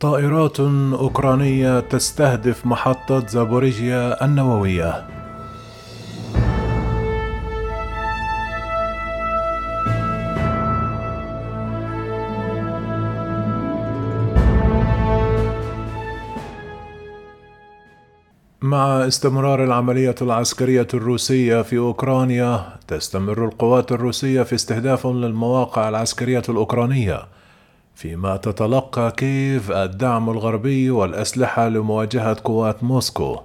[0.00, 5.06] طائرات أوكرانية تستهدف محطة زابوريجيا النووية.
[18.62, 27.37] مع استمرار العملية العسكرية الروسية في أوكرانيا تستمر القوات الروسية في استهداف للمواقع العسكرية الأوكرانية.
[27.98, 33.36] فيما تتلقى كييف الدعم الغربي والأسلحة لمواجهة قوات موسكو.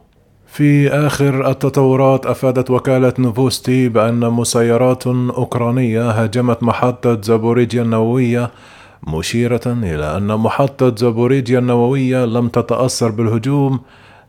[0.47, 8.51] في آخر التطورات أفادت وكالة نوفوستي بأن مسيرات أوكرانية هاجمت محطة زابوريجيا النووية
[9.07, 13.79] مشيرة إلى أن محطة زابوريجيا النووية لم تتأثر بالهجوم.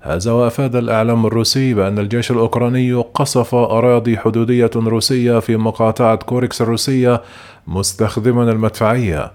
[0.00, 7.22] هذا وأفاد الإعلام الروسي بأن الجيش الأوكراني قصف أراضي حدودية روسية في مقاطعة كورسك الروسية
[7.66, 9.32] مستخدما المدفعية.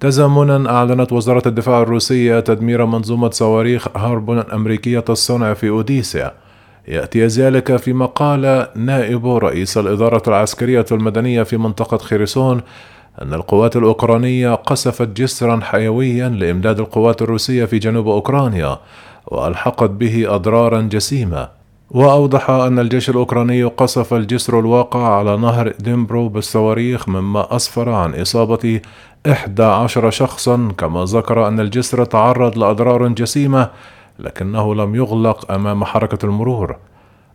[0.00, 6.32] تزامنا أعلنت وزارة الدفاع الروسية تدمير منظومة صواريخ هاربون امريكيه الصنع في اوديسا
[6.88, 12.60] يأتي ذلك فيما قال نائب رئيس الإدارة العسكرية المدنية في منطقة خيرسون
[13.22, 18.78] أن القوات الأوكرانية قصفت جسرا حيويا لإمداد القوات الروسية في جنوب أوكرانيا
[19.26, 21.48] وألحقت به اضرارا جسيمة.
[21.90, 28.14] وأوضح أن الجيش الأوكراني قصف الجسر الواقع على نهر دنيبرو بالصواريخ مما أسفر عن
[29.26, 33.70] اصابه 11 شخصا كما ذكر أن الجسر تعرض لأضرار جسيمة
[34.18, 36.76] لكنه لم يغلق أمام حركة المرور.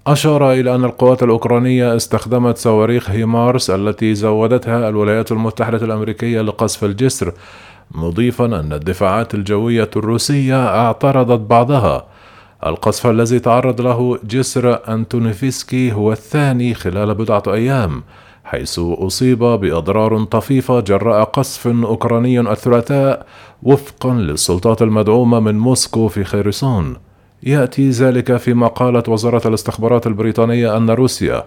[0.07, 7.33] أشار إلى أن القوات الأوكرانية استخدمت صواريخ هيمارس التي زودتها الولايات المتحدة الأمريكية لقصف الجسر
[7.91, 12.05] مضيفا أن الدفاعات الجوية الروسية اعترضت بعضها.
[12.65, 18.03] القصف الذي تعرض له جسر أنتونيفسكي هو الثاني خلال بضعة أيام.
[18.43, 23.25] حيث أصيب بأضرار طفيفة جراء قصف أوكراني الثلاثاء
[23.63, 26.95] وفقا للسلطات المدعومة من موسكو في خيرسون.
[27.43, 31.43] يأتي ذلك فيما قالت وزارة الاستخبارات البريطانية أن روسيا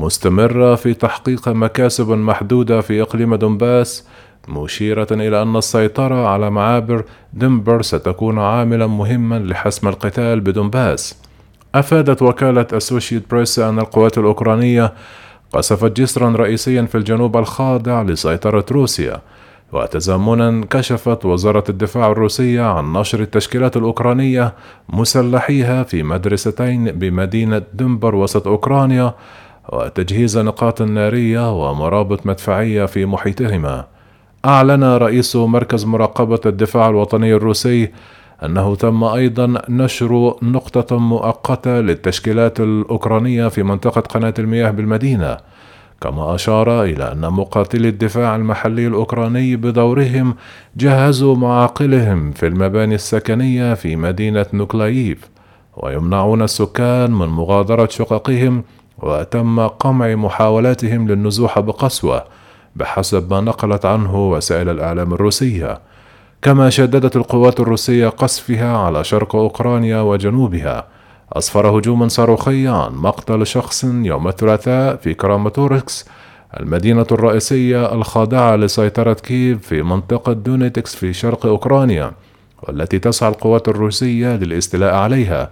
[0.00, 4.06] مستمرة في تحقيق مكاسب محدودة في إقليم دونباس
[4.48, 11.18] مشيرة إلى أن السيطرة على معابر دنبر ستكون عاملا مهما لحسم القتال بدونباس.
[11.74, 14.92] أفادت وكالة أسوشيت بريس أن القوات الأوكرانية
[15.54, 19.20] قصفت جسرا رئيسيا في الجنوب الخاضع لسيطرة روسيا
[19.72, 24.54] وتزامنا كشفت وزارة الدفاع الروسية عن نشر التشكيلات الأوكرانية
[24.88, 29.14] مسلحيها في مدرستين بمدينة دنبر وسط أوكرانيا
[29.72, 33.84] وتجهيز نقاط نارية ومرابط مدفعية في محيطهما.
[34.44, 37.90] أعلن رئيس مركز مراقبة الدفاع الوطني الروسي
[38.42, 45.36] أنه تم أيضا نشر نقطة مؤقتة للتشكيلات الأوكرانية في منطقة قناة المياه بالمدينة
[46.00, 50.34] كما أشار إلى أن مقاتلي الدفاع المحلي الأوكراني بدورهم
[50.76, 55.18] جهزوا معاقلهم في المباني السكنية في مدينة نوكلايف
[55.76, 58.64] ويمنعون السكان من مغادرة شققهم
[58.98, 62.24] وتم قمع محاولاتهم للنزوح بقسوة
[62.76, 65.80] بحسب ما نقلت عنه وسائل الإعلام الروسية.
[66.44, 70.86] كما شددت القوات الروسية قصفها على شرق أوكرانيا وجنوبها.
[71.32, 76.08] أسفر هجوما صاروخي عن مقتل شخص يوم الثلاثاء في كراماتورسك
[76.60, 82.12] المدينة الرئيسية الخاضعة لسيطرة كييف في منطقة دونيتسك في شرق أوكرانيا
[82.62, 85.50] والتي تسعى القوات الروسية للاستيلاء عليها.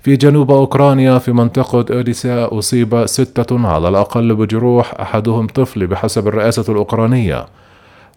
[0.00, 6.72] في جنوب أوكرانيا في منطقة أوديسا أصيب ستة على الأقل بجروح أحدهم طفل بحسب الرئاسة
[6.72, 7.46] الأوكرانية.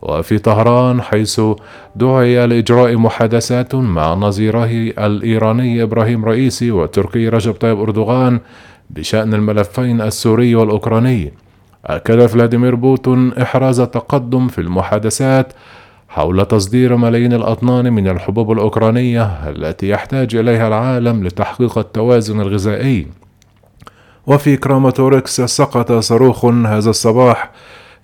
[0.01, 1.41] وفي طهران حيث
[1.95, 4.65] دعي لإجراء محادثات مع نظيره
[5.05, 8.39] الإيراني إبراهيم رئيسي والتركي رجب طيب أردوغان
[8.89, 11.33] بشأن الملفين السوري والأوكراني.
[11.85, 15.53] أكد فلاديمير بوتين إحراز تقدم في المحادثات
[16.09, 23.07] حول تصدير ملايين الأطنان من الحبوب الأوكرانية التي يحتاج إليها العالم لتحقيق التوازن الغذائي.
[24.27, 27.51] وفي كراماتورسك سقط صاروخ هذا الصباح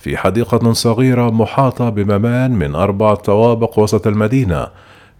[0.04, 4.68] في حديقة صغيرة محاطة بمبان من أربع طوابق وسط المدينة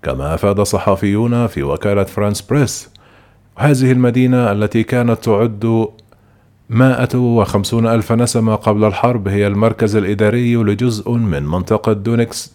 [0.02, 2.90] كما أفاد صحفيون في وكالة فرانس بريس.
[3.58, 5.88] هذه المدينة التي كانت تعد
[6.70, 12.54] مائة وخمسون ألف نسمة قبل الحرب هي المركز الإداري لجزء من منطقة دونيتسك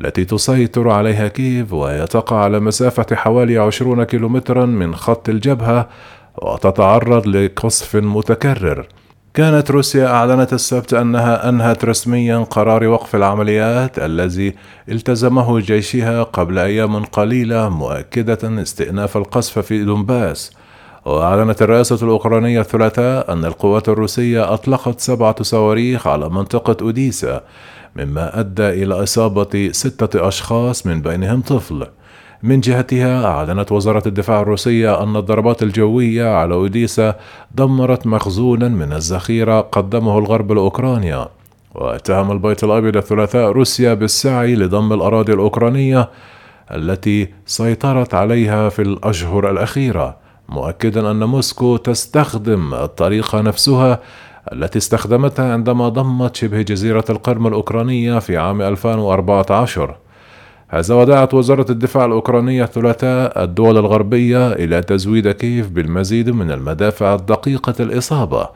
[0.00, 5.88] التي تسيطر عليها كييف وهي تقع على مسافة حوالي عشرون كيلومترا من خط الجبهة
[6.42, 8.86] وتتعرض لقصف متكرر.
[9.38, 14.54] كانت روسيا أعلنت السبت أنها أنهت رسميا قرار وقف العمليات الذي
[14.88, 20.50] التزمه جيشها قبل أيام قليلة مؤكدة استئناف القصف في دونباس.
[21.04, 27.42] وأعلنت الرئاسة الأوكرانية الثلاثاء أن القوات الروسية أطلقت سبعة صواريخ على منطقة أوديسا
[27.96, 31.86] مما أدى إلى إصابة ستة أشخاص من بينهم طفل.
[32.42, 37.14] من جهتها أعلنت وزارة الدفاع الروسية أن الضربات الجوية على أوديسا
[37.54, 41.28] دمرت مخزونا من الذخيرة قدمه الغرب لأوكرانيا
[41.74, 46.08] واتهم البيت الأبيض الثلاثاء روسيا بالسعي لضم الأراضي الأوكرانية
[46.74, 50.16] التي سيطرت عليها في الأشهر الأخيرة
[50.48, 54.00] مؤكدا أن موسكو تستخدم الطريقة نفسها
[54.52, 59.96] التي استخدمتها عندما ضمت شبه جزيرة القرم الأوكرانية في عام 2014
[60.70, 67.74] هذا ودعت وزارة الدفاع الأوكرانية الثلاثاء الدول الغربية إلى تزويد كيف بالمزيد من المدافع الدقيقة
[67.80, 68.48] الإصابة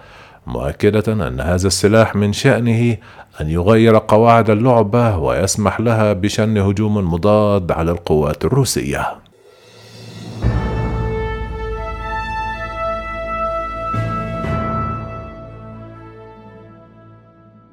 [0.47, 2.97] مؤكدة أن هذا السلاح من شأنه
[3.41, 9.07] أن يغير قواعد اللعبة ويسمح لها بشن هجوم مضاد على القوات الروسية.